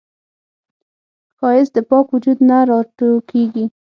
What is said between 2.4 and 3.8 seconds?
نه راټوکېږي